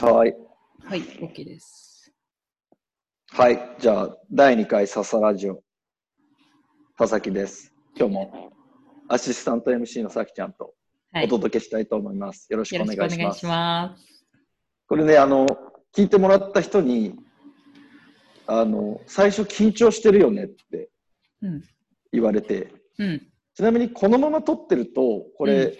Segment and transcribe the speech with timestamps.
[0.00, 0.36] はい。
[0.84, 2.12] はい、OK です。
[3.32, 3.58] はい。
[3.80, 5.60] じゃあ、第2回笹ラジオ、
[6.96, 7.74] 田崎です。
[7.96, 8.50] 今日も
[9.08, 10.74] アシスタント MC のさきちゃんと
[11.12, 11.24] はい。
[11.24, 12.46] お届けしたいと思います。
[12.50, 13.92] よろしくよおろしくお願いし願いします。
[13.92, 14.24] ます。
[14.86, 15.46] これね、あの、
[15.92, 17.16] 聞いてもらった人に、
[18.46, 20.90] あの、最初緊張してるよねって
[21.42, 21.62] うん。
[22.12, 23.28] 言われて、うん。
[23.54, 25.78] ちなみにこのまま撮ってると、これ、うん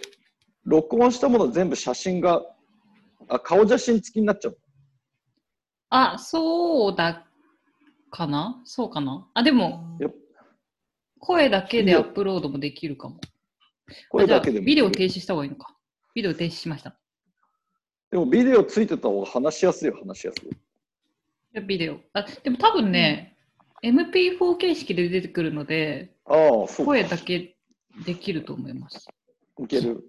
[0.65, 2.43] 録音したもの全部写真が、
[3.29, 4.57] あ、顔写真付きになっちゃう。
[5.89, 7.25] あ、そうだ
[8.11, 8.61] かな？
[8.65, 9.27] そうかな？
[9.33, 9.97] あ、でも
[11.19, 13.19] 声だけでアップロードもできるかも。
[14.09, 14.65] これだけでも。
[14.65, 15.75] ビデオ停止した方がいいのか？
[16.13, 16.95] ビデオ停止しました。
[18.11, 20.49] でもビデオついてた方が話しやすいよ、話しやすい。
[20.49, 21.99] じゃあビデオ。
[22.13, 23.37] あ、でも多分ね、
[23.83, 26.83] MP4 形式で出てくるので、ああ、そうか。
[26.85, 27.55] 声だけ
[28.05, 29.07] できると思います。
[29.59, 30.03] いける。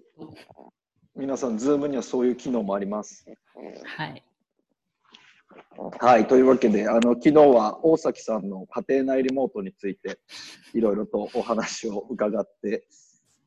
[1.15, 3.25] 皆さん、ズームにはそういう機能もあります。
[3.83, 4.23] はい。
[5.99, 10.19] はい、というわけで、あの昨日は大崎さんの家庭内リモートについて
[10.73, 12.85] いろいろとお話を伺って、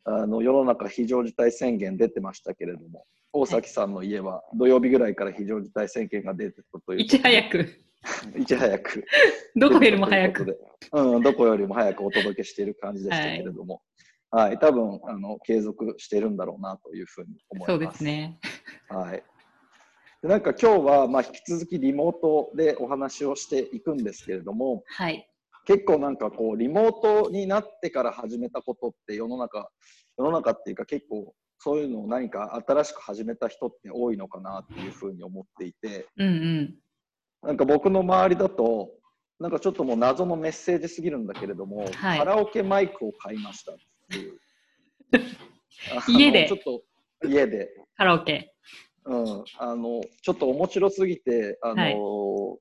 [0.04, 7.00] あの世の中非常事態宣言出てましたけれども、大崎さんの家は土曜日ぐらいから非常事態宣言が出てたという。
[7.00, 7.68] いち早く、
[8.38, 9.04] いち早く。
[9.56, 10.58] どこよりも早く。
[10.92, 13.93] うん、どこよりも早くお届けしている感じでしたけれども、はい、
[14.60, 17.70] 多分あの継続しているんだろうなというふうに思います。
[17.70, 18.38] そうですね。
[18.88, 19.22] はい。
[20.22, 25.28] でなんか今日はまあ引き続きリモートでお話をしていくんですけれども、はい。
[25.66, 29.70] 結構なんかこうリモートになってから始めたことって世の中
[30.18, 36.74] 世の中っていうか結構そういうのを何か新しく始めた人って多いのかなっていうふうに思っていて、うんうん。
[37.42, 38.90] なんか僕の周りだと
[39.38, 43.72] なんかちょっともう謎のメッセージすぎるんだけれども、はいカラオケマイクを買いました
[46.08, 46.82] 家でちょっと
[47.28, 47.68] 家で。
[47.96, 48.52] カラオケ。
[49.06, 52.58] うん、あのちょっと面白すぎてあの、はい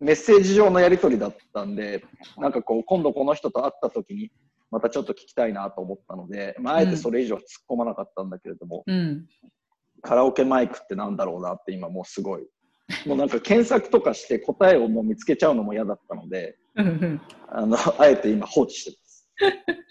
[0.00, 2.04] メッセージ上のやり取りだったんで
[2.36, 4.30] なんかこう今度この人と会った時に
[4.70, 9.26] またちょっと聞きたいなと思ったので、まあ、あえてそれ以上は突っ込まなかったんだけれども、うん。
[10.02, 12.46] カラオケマイクってなんだろうなって今もうすごい
[13.06, 16.56] もうなんか検索とかして答えをもう見つけちゃうのも嫌だったので
[17.48, 19.28] あのあえて今放置してます。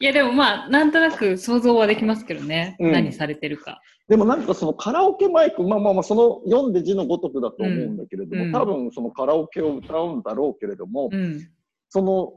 [0.00, 2.92] いやでもまあなんとなく想像はできますけどね、うん。
[2.92, 3.80] 何されてるか。
[4.08, 8.52] でもなんかそのカラオケマイク、まあまあまあ、その読んで字のごとくだと思うんだけれども、うん。
[8.52, 11.48] 多分そのカラオケを歌うんだろうけれども、うん。
[11.88, 12.32] その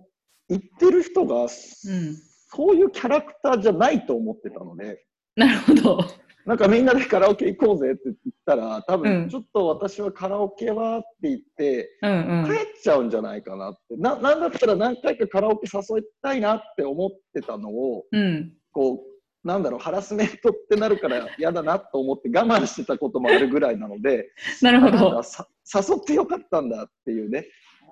[0.49, 5.03] 言ってる人が、うん、そういうキャラクターじゃないと思ってたので、
[5.37, 6.05] なるほど。
[6.45, 19.03] なんかみんなでカラオケ行こうぜって言ったら、多うん分ちょっと私はカラオケはって言って、うんうん帰っちゃうんじゃないかなって、ななんだったら何回かカラオケ誘いたいなって思ってたのを、うんこ
[19.43, 24.29] う、なんだろう、ハラスメントってなるから嫌だなと思って我慢してたこともあるぐらいなので、
[24.61, 25.21] なるほど。
[25.21, 27.47] 誘ってよかったんだっていうね、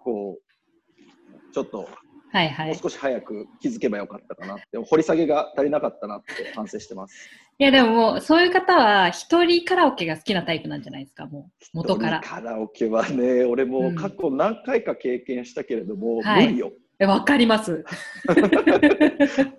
[0.05, 1.89] こう、ちょっと
[2.35, 2.67] はいはい。
[2.67, 7.29] もう少し早く気づけばよかったかなって、掘り下げが足りなかったなって反省してます。
[7.57, 12.19] いやでももうそういう方は一人カラオケが好きなタイプなんじゃないですか、もう元から。
[12.19, 16.73] カラオケはね、俺もうん過去何回か経験したけれども、はい無理よ。
[16.99, 17.85] えわかります。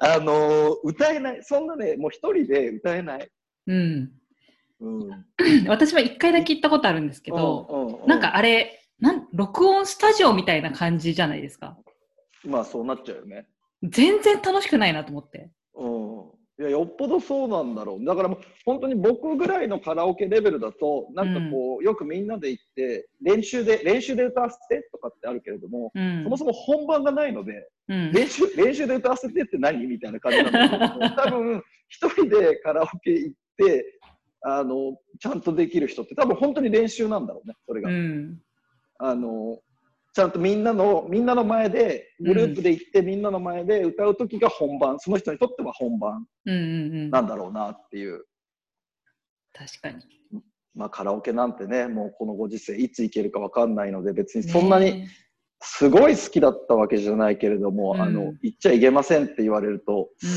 [0.00, 3.28] あのー歌えない、そんなね、もう一人で歌えない。
[3.68, 4.10] うん。
[4.80, 5.24] うん。
[5.68, 11.78] 私は一回だけ行ったことあるんですけど、うんうんうんなんかあれ、なん録音スタジオみたいな感じじゃないですか？
[12.46, 13.46] まあそうなっちゃうよね。
[13.82, 15.50] 全然楽しくないなと思って。
[15.74, 16.36] うん。
[16.58, 18.04] いや、よっぽどそうなんだろう。
[18.04, 26.24] だからもう、本当に僕ぐらいのカラオケレベルだと、なんかこう、よくみんなで行って、練習で、練習で歌わせてとかってあるけれども、うん。
[26.24, 34.00] そもそも本番がないので、うん、練習練習で歌わせてって何みたいな感じなんだけど 多分一人でカラオケ行って
[34.42, 38.40] あのちゃんとできる人って多分本当に練習なんだろうねそれが、うん。
[38.98, 39.60] あの
[40.16, 46.64] ちゃんとみんなのみんなの前でグループで行って、みんなの前で歌う時が本番その人にとっては本番うんうんう
[47.08, 47.10] ん。
[47.10, 48.24] なんだろうなっていう、
[49.52, 49.96] 確かに。
[50.74, 55.08] まあ、カラオケなんてねもうこのご時世いつ行けるか分かんないので別にそんなにね
[55.60, 60.30] すごい好きだったわけじゃないけれども、うんあの行っちゃいけませんって言われるとうん。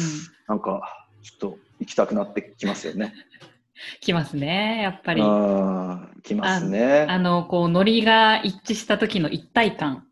[0.50, 3.14] なんか、ちょっと行きたくなってきますよね。
[4.02, 5.22] 来ますね、やっぱり。
[5.24, 7.06] あー来ますね。
[7.10, 10.06] あの、こう、ノリが一致した時の一体感。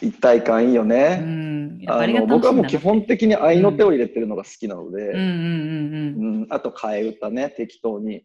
[0.00, 1.16] 一体感いいようね。
[1.18, 1.78] ん。
[1.80, 6.40] やっぱあの僕はもう基本的に愛の手を入れてるのが好きなので、うんうんうんうん。
[6.42, 8.24] うんあと替え歌ね、適当に。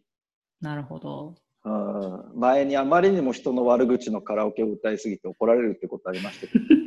[0.60, 1.34] なるほど。
[1.64, 6.64] うん前にあまりにも人の悪口のカラオケを歌いすぎて怒られるってことありましたけど、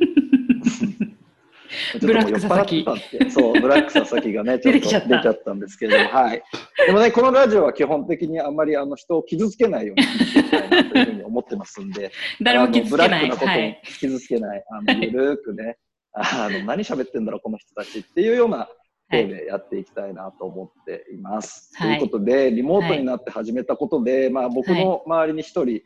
[2.00, 6.42] ブラック佐々木ちょっともう酔っ払ってたってそう、ブラック佐々木がね、ちょっと出ちゃったんですけれども、はい。
[6.86, 12.12] でもね、このラジオは基本的にあんまりあの人を傷つけないようにしていきたいなというふうに思ってますんで、
[12.42, 13.08] 誰も傷つけない。
[13.08, 13.82] ブラックなこともはい。
[14.00, 15.76] 傷つけない、あのゆるーくね、
[16.12, 18.68] あの何喋ってんだろう、この人たちっていうような
[19.10, 21.70] 手でやっていきたいなと思っています。
[21.74, 25.80] はいということで、リモートになって始めたことで、まあ、僕の周りに一人、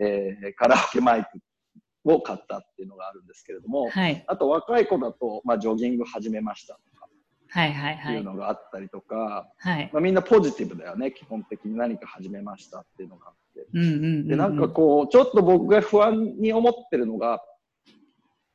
[0.00, 1.38] えーカラオケマイク
[2.04, 4.24] を買ったっていうのがあるんですけれども、はい。
[4.26, 7.08] あと若い子だと、まあ、ジョギング始めましたとか
[7.48, 7.72] はい。
[7.72, 7.94] はい。
[7.94, 8.24] っていうはい。
[8.24, 9.90] のがあったりとか、はい。
[9.92, 13.66] まあ、みんなポジティブだよね、基本的に何か始めましたっていうのがあって。
[13.72, 14.28] うんうんうんうん。
[14.28, 17.40] で、なんかこう、ちょっと僕が不安に思ってるのが、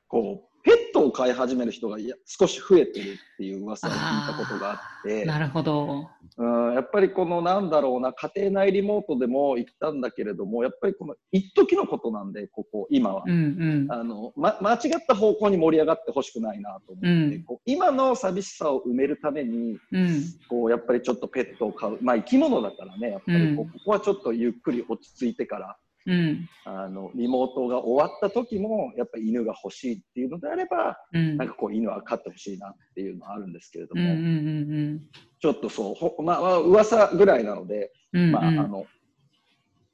[0.07, 6.07] こう、ペットを飼い始める人がいや少し増えてるっていう噂を聞いたことがあって、なるほど。
[6.37, 13.23] うん、やっぱりこのなんだろうな、家庭内リモートでも言ったんだけれども、やっぱりこの一時のことなんで、ここ、今は。
[13.25, 13.91] うんうん。
[13.91, 20.23] あの、ま、間違った方向に盛り上がってほしくないなと思って、うんこう今の寂しさを埋めるために、うん。
[20.49, 21.97] こう、やっぱりちょっとペットを飼う。
[22.01, 25.77] まあ、生き物だからね、やっぱりこう、うんここはちょっとゆっくり落ち着いてから、
[26.09, 26.49] うん。
[26.65, 31.37] あの、リモートが終わった時も、やっぱり犬が欲しいっていうのであれば、うん。
[31.37, 35.01] なんかこう、犬は飼ってほしいなっていうのはあるんですけれども、うんうんうん
[35.41, 38.23] ちょっとそう、ほまあ、まあ、噂ぐらいなので、うん。
[38.23, 38.85] うんまあ、あの、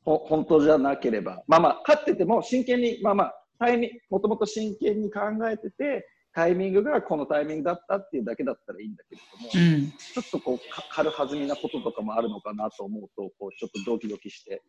[0.06, 5.19] ほ本当じゃなければ、まあまあ、飼ってても真剣に、まあまあ、タイミング、もともと真剣に考
[5.50, 9.21] えてて、タイミングがこのタイミングだったっていうだけだったらいいんだけれ
[9.56, 9.91] ども、うん。
[9.91, 14.62] ちょっとこう、か軽はずみなこととかもあるのかなと思うと、こう、ちょっとドキドキして、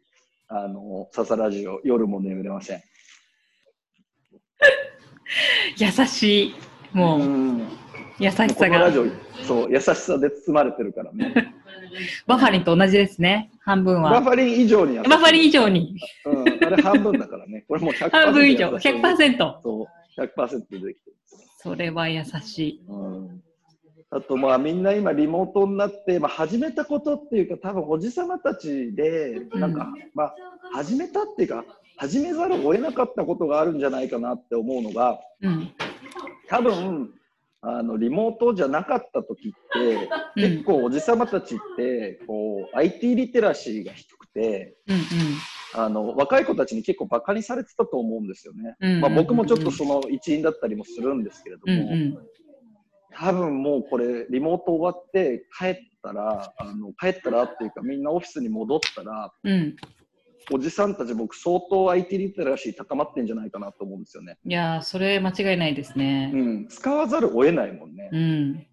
[0.49, 2.83] あの、ササラジオ、夜も眠れません。
[5.77, 6.55] 優しい。
[6.93, 7.69] もう、ん
[8.19, 8.99] 優しさがのラジ。
[8.99, 9.07] オ、
[9.45, 11.53] そう、優しさで包まれてるからね。
[12.27, 13.51] バファリンと同じですね。
[13.61, 14.11] 半分は。
[14.11, 15.97] バファリン以上にバファリン以上に。
[16.25, 17.65] うん、あれ半分だからね。
[17.67, 18.11] これもう100%。
[18.11, 18.71] 半分以上。
[18.73, 19.61] 優しい100%。
[19.63, 21.17] そう、100%でできてる。
[21.59, 22.85] それは優しい。
[22.89, 23.43] うん
[24.11, 30.35] あとまあみんな今リモートになって、まあ、始めたことっていうか多分おじさまたちでなんか、まあ
[30.73, 31.65] 始めたっていうか
[31.97, 35.73] 始めざるを得なかったことがあるんじゃないかなって思うのがうん。
[36.49, 37.11] 多分
[37.63, 44.99] あのリモートじゃなかった時ってうん結構おじさまたちってこう IT リテラシーが低くてうん
[45.75, 48.77] あの若い子たちに結構バカにされてたと思うんですよね。
[48.81, 49.01] うん。
[49.01, 52.19] まあ、僕もちょっとその一員だったりもするんですけれども、うんうん。
[53.19, 59.77] 多分もうこれリモート終わって帰ったらあの帰ったらっていうかみんなオフィスに戻ったらうん。
[60.53, 64.39] おじさんたち僕相当 IT リテラシー高まってんじゃないかなと思うんですよね。
[64.47, 66.27] いやー、それ間違いないですうね。
[66.31, 68.17] ん、使わざるを得ないもんねう。
[68.17, 68.67] ん。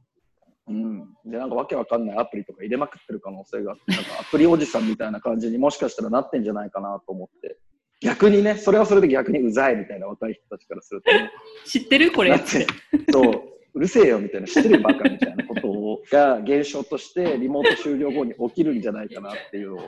[0.68, 7.58] うん、でなんかわけわかんないアプリとか入れまくってる可能性がなんかアプリおじさんみたいな感じにもしかしたらなってんじゃないかなと思って
[8.02, 11.32] 逆にねそれはそれで逆にうざいみたいな若い人たちからするとね
[11.66, 12.12] 知ってる？
[12.12, 12.68] これだって、
[13.12, 13.42] そう、
[13.74, 19.80] うるせえよみたいな、知ってるよバカみたいなことが現象として、 リモート終了後に起きるんじゃないかなっていうのを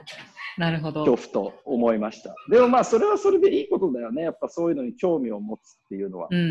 [0.58, 1.06] なるほど。
[1.06, 2.34] 恐怖と思いました。
[2.50, 4.24] でもまあ、それはそれでいいことだよね。
[4.24, 6.42] やっぱそういうのに興味を持つっていうのはう、んう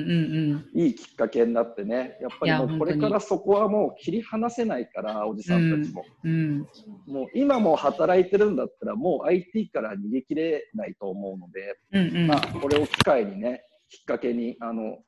[0.75, 6.05] んいいきっかけになってね、やっぱりもうこれからそこはもう切り離せないから、おじさんたちも。
[6.23, 6.33] うん。
[6.33, 7.13] うん。
[7.13, 12.27] もう今もう働いてるんだったら、もう IT から逃げ切れないと思うので、うんうん。
[12.27, 14.99] まあ、これを機会にね、きっかけに、あの、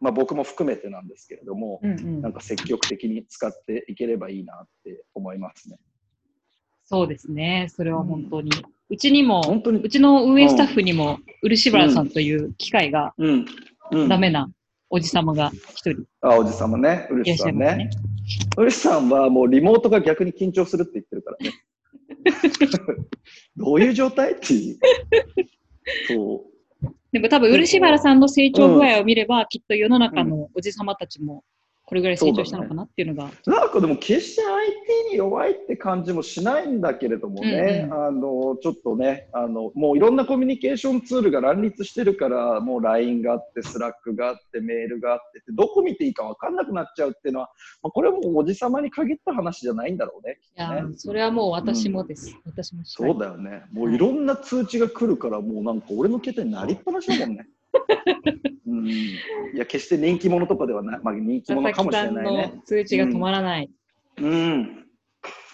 [0.00, 5.78] まあ僕も含めてなんですけれども、うんうんなんか積極的に使っていければいいなって思いますね。
[6.84, 7.68] そうですね。
[7.70, 8.50] それは本当に。
[8.90, 13.46] うちにも、本当にうちの運営スタッフにも、漆原さんという機械がうん。
[13.90, 14.50] うん、ダメな
[14.90, 17.08] おじさまが一人あ、おじさまね。
[17.10, 17.90] ういらっしゃるしさんねいますね。。
[18.56, 21.52] うるしさんはもうリモートが逆に緊張するって言ってるからね。
[23.56, 24.78] どういう状態っていう。
[26.08, 26.57] そう。
[27.12, 31.42] でも多分、漆原さんの成長具合を見れば、きっと世の中のおじさまたちも、
[31.88, 33.30] これぐらい成長したのかなっていうのが。
[33.46, 47.50] なんかでも決して IT に弱いって感じもしないんだけれどもね、うんあのちょっとねあの、もういろんなコミュニケーションツールが乱立してるから、もう LINE があって、Slack があって、メールがあってって、どこ見ていいか分かんなくなっちゃうっていうのは、
[47.82, 50.84] まあ、これはもうおじさまに限った話じゃないんだろうね、いや。
[50.94, 52.36] それはもう私もです。
[52.44, 53.62] 私もしたいそうだよね。
[53.72, 57.48] もういろんな通知が来るから、もうなんか俺の携帯なりっぱなしだもんね。
[58.78, 59.18] うん、い
[59.54, 62.52] や、決して人気者とかではない、まあ、人気者かもしれないね。
[62.56, 63.70] の通知が止まらない。
[64.18, 64.86] うん。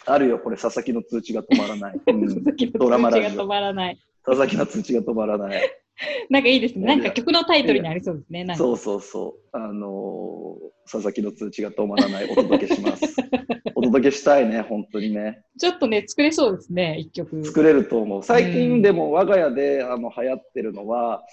[0.06, 2.00] あるよ、これ、佐々木の通知が止まらない。
[2.06, 3.98] うん、 佐々木のドラマラジオ通知が止まらない。
[4.24, 5.62] 佐々木の通知が止まらない。
[6.28, 6.86] なんかいいですね。
[6.86, 8.44] なんか曲のタイトルにありそうですね。
[8.44, 9.56] なんかそうそうそう。
[9.56, 12.30] あのー佐々木の通知が止まらない。
[12.30, 13.16] お届けします。
[13.74, 15.42] お届けしたいね、本当にね。
[15.58, 17.42] ちょっとね、作れそうですね、一曲。
[17.44, 18.22] 作れると思う。
[18.22, 21.24] 最近でも我が家であの流行ってるのは、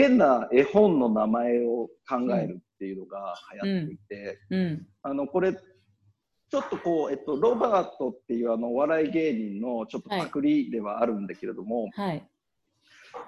[0.00, 4.86] 変な絵本の名前を考えるっていうのが流行っていて、うん。
[5.02, 12.26] あのこれちょっとこう、えっと、ロバートっていうあのお笑い芸人のちょっとパクリではあるんだけれども、はい。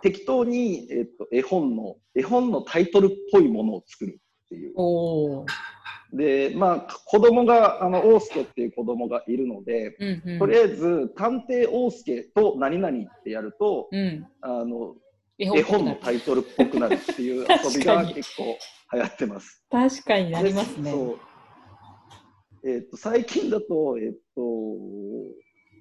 [0.00, 4.74] 適当に、えっと、絵本の絵本のタイトルっぽいものを作るっていう。
[6.14, 10.38] でまあ子供があの大介っていう子供がいるので、うんうん。
[10.38, 14.26] とりあえず探偵大介と何々ってやると、うん。
[14.40, 14.96] あの
[15.42, 18.58] 絵絵本のタイトルっぽくなるっていう 遊びが結構
[18.92, 19.64] 流行ってます。
[19.70, 20.90] 確かになりますね。
[20.90, 21.18] そう
[22.64, 24.40] えっと最近だと、えっと、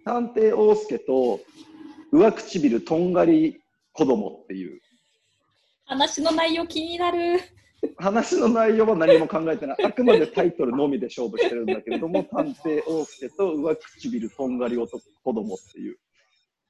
[0.06, 1.40] 探偵大介と
[2.12, 3.62] 上唇とんがり
[3.94, 4.82] 子供っていう
[5.86, 7.40] 話の内容気になる。
[7.98, 15.98] 話の内容は何も考えてないあくまでタイトルのみで勝負してるんだけれども 探偵大介と上唇とんがり男子供っていう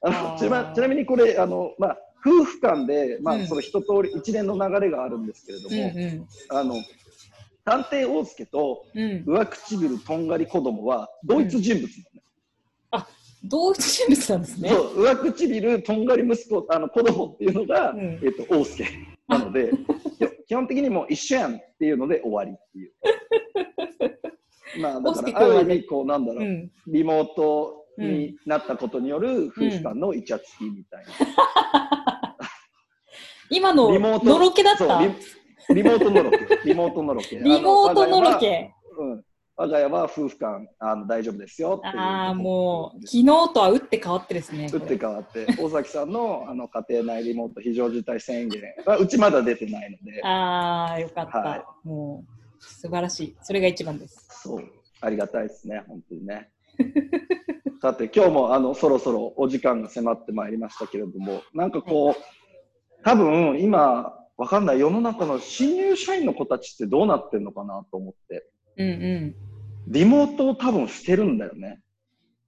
[0.02, 6.76] あのちなちなみにこれあの、まあ、夫婦間で、まあうんその一通り一連の流れがあるんですけれどうんも、うあの
[7.64, 9.00] 探偵大介とん。
[9.00, 9.24] うん。
[9.26, 11.88] 上唇とんがり子供は同一人物
[12.92, 13.08] なのね、
[13.44, 14.70] 同一人物なんですね。
[14.70, 18.86] そう上唇とんがり息子あの子供っていうのが、うんえっと大介
[19.28, 22.92] なのでき基本的にもう一緒やんっていうので終わりっていう。
[24.82, 26.72] まあだからある意味こうなんだろう、うん。
[26.88, 32.06] リモートになったことによる夫婦間のイチャつきみたいな。
[33.52, 35.02] 今のリモートのろけだった？
[35.06, 35.14] リ
[35.76, 36.38] リモートのろけ。
[36.66, 37.36] リモートのろけ。
[37.44, 38.74] リモートのろあけ。
[38.98, 39.24] うん。
[39.58, 41.82] 我が家は夫婦間あの大丈夫ですよ。
[41.84, 44.70] ああ、もう、昨日とは打って変わってですね。
[44.74, 51.38] 打って変わって、大崎さんのあの家庭内リモート非常事態宣言はうちまだ出てないので、ああ、よかった。
[51.40, 52.24] はも
[52.60, 53.36] う、素晴らしい。
[53.44, 54.26] それが一番です。
[54.42, 54.64] そう、
[55.02, 56.50] ありがたいですね、本当にね。
[57.82, 62.41] さて、今日もあのそろそろお時間が迫ってまいりましたけれども、なんかこう、
[63.04, 69.36] 多分今、わかんない、世の中の新入社員の子たちってどうなってるのかなと思って、うんうん。
[69.88, 71.82] リモートを多分してるんだよね。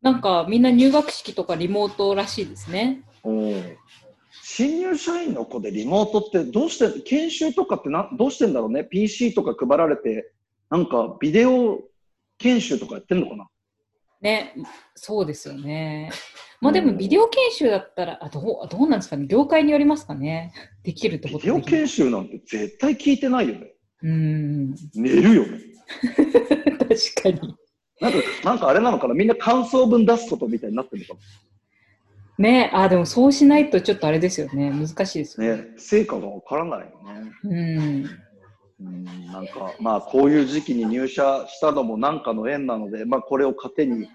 [0.02, 3.04] なんか、みんな入学式とかリモートらしいですね。
[4.44, 10.34] 新入社員の子でリモートってどうして、研修とかってなどうしてんだろうね ?PC とか配られて、
[10.70, 11.80] なんかビデオ
[12.40, 13.48] 研修とかやってんのかな
[14.24, 14.56] ね、
[14.96, 16.10] そうですよね。
[16.62, 20.54] まあでも、うんビデオ研修だったら、あどうどうなんですかね、業界によりますかね？
[20.84, 23.74] できるってビことデオ研修なんて絶対聞いてないよね。
[24.02, 25.60] うん、寝るよね。
[27.24, 27.58] 確かに。
[28.02, 29.14] なんか、なんかあれなのかな？
[29.14, 31.22] みんな感想文出すことみたいになってるのか
[32.38, 35.62] ね、あでもそうしないとちょっとあれですよね、難しいですよね。
[35.62, 37.32] なね、成果がわからないよね。
[37.44, 37.56] う
[37.92, 38.10] ん、
[38.84, 44.08] うん、なんか、まあ、こういう時期に入社したのもなんかの縁なので、まあ、これを糧に、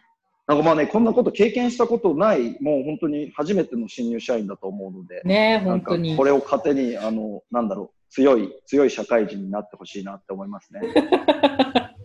[0.47, 6.25] なんかまあね、こんなこと経験したことない、もう本当に初めての新入社員だと思うので、ね、本当にこ。
[6.25, 10.81] れを糧に、あの、なんだろう、強い、強い社会人になってほしいなって思いますね。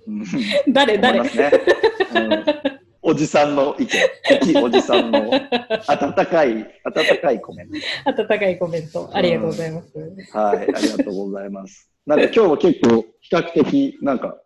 [0.07, 0.23] う ん
[0.73, 1.29] 誰、誰ね。
[2.15, 3.89] うんおじさんの意見、
[4.41, 7.69] 一おじさんの温かい、温かいコメン
[8.05, 9.93] 温かいコメント、ありがとうございます。
[10.31, 10.39] ト。
[10.39, 11.92] はい、ありがとうございます。
[12.05, 14.37] なんか今日は結構比較的、なんか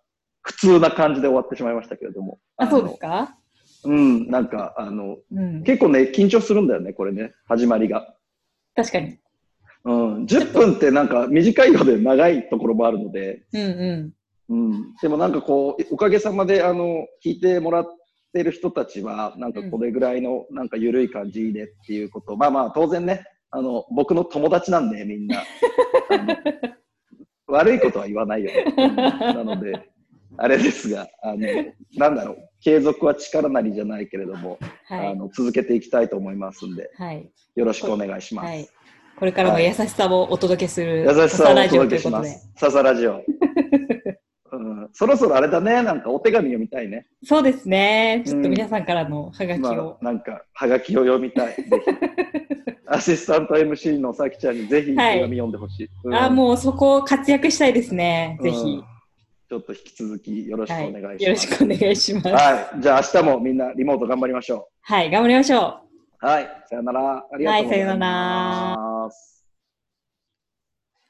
[0.42, 2.40] 普通な感じで終わってしまいましたけれども。
[2.58, 3.38] あ、そうですのか？
[3.84, 8.16] うん、なんか、あの、うん、結構ね、緊張するんだよね、これね、始まりが。
[8.76, 9.18] 確かに。
[9.86, 14.14] うん、10分ってなんか短いようで長いところもあるので、うんう
[14.50, 17.86] うん、でもなんかこう、おかげさまで、あの、聞いてもらっ
[18.34, 25.44] てる人たちは、なんかこれぐらいの、なんか緩い感じでっていうこと、まあまあ、当然ね、あの、僕の友達なんで、みんな。
[27.48, 28.74] 悪いことは言わないよ、ね。
[28.78, 29.90] う んなので、
[30.38, 31.40] あれですが、あの、
[31.96, 34.60] なんだろう、継続は力なりじゃないけれども、
[34.92, 34.94] ん。
[34.96, 35.08] はい。
[35.08, 37.30] あの、続けていきたいと思いますんで、はい。
[37.56, 38.46] よろしくお願いします。
[38.46, 38.68] はい。
[39.18, 42.24] これからも優しさをお届けする、優しさをおラジオ届けしま。
[42.24, 43.24] す笹ラジオ。
[44.88, 47.08] うん、そろそろあれだね、なんかお手紙読みたいね。
[47.24, 48.24] そうですね。
[48.26, 49.98] ちょっと皆さんからのハガキまを。
[50.02, 51.56] あ、なんか、はがきを読みたい。
[51.56, 52.78] ぜひ。
[52.88, 55.90] アシスタント MC のさきちゃんにぜひ手はい紙読んでほしい。
[56.06, 58.40] うんあ、もうそこ活躍したいですね。
[58.42, 58.84] ぜひうん。
[59.50, 60.90] ちょっと引き続きよろしくはい。
[60.90, 61.24] お願いします。
[61.24, 62.28] よろしくお願いします。
[62.30, 62.82] はい。
[62.82, 65.12] じゃあ明日もみんなリモート頑張りましょはい。
[65.12, 65.82] 頑張りましょ
[66.22, 66.26] う。
[66.26, 66.28] う。
[66.28, 66.64] はい。
[66.66, 67.26] さよなら。
[67.32, 67.76] ありがとうございます。
[67.76, 68.87] はいさよなら